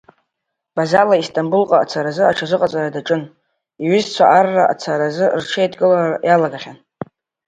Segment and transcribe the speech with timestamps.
[0.75, 3.23] Базала Истамбулҟа ацаразы аҽазыҟаҵара данаҿыз
[3.83, 6.77] иҩызцәагьы арра ацаразы рҽеидкылара иалагахьан.